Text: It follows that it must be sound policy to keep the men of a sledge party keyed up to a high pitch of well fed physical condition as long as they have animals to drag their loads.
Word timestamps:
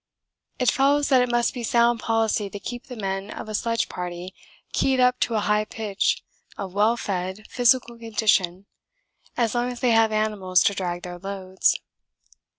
It 0.57 0.71
follows 0.71 1.09
that 1.09 1.21
it 1.21 1.29
must 1.29 1.53
be 1.53 1.61
sound 1.61 1.99
policy 1.99 2.49
to 2.49 2.59
keep 2.59 2.87
the 2.87 2.95
men 2.95 3.29
of 3.29 3.47
a 3.47 3.53
sledge 3.53 3.87
party 3.87 4.33
keyed 4.73 4.99
up 4.99 5.19
to 5.19 5.35
a 5.35 5.41
high 5.41 5.63
pitch 5.63 6.23
of 6.57 6.73
well 6.73 6.97
fed 6.97 7.45
physical 7.51 7.99
condition 7.99 8.65
as 9.37 9.53
long 9.53 9.71
as 9.71 9.81
they 9.81 9.91
have 9.91 10.11
animals 10.11 10.63
to 10.63 10.73
drag 10.73 11.03
their 11.03 11.19
loads. 11.19 11.79